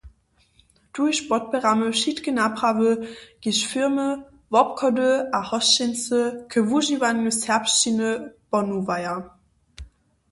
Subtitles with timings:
[0.93, 2.91] Tuž podpěramy wšitke naprawy,
[3.41, 4.09] kiž firmy,
[4.53, 6.19] wobchody a hosćency
[6.51, 8.09] k wužiwanju serbšćiny
[8.49, 9.15] pohnuwaja.